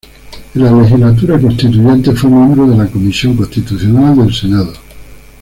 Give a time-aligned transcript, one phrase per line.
[0.55, 4.73] En la legislatura constituyente fue miembro de la Comisión Constitucional del Senado.